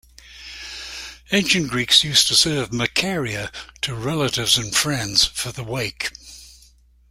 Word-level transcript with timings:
Ancient 1.31 1.67
Greeks 1.69 2.03
used 2.03 2.27
to 2.27 2.35
serve 2.35 2.73
"Makaria" 2.73 3.51
to 3.83 3.93
relatives 3.93 4.57
and 4.57 4.75
friends 4.75 5.25
for 5.25 5.51
the 5.51 5.63
wake. 5.63 6.09